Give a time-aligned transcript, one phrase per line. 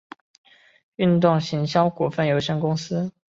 [0.95, 3.11] 运动行销股份有限公司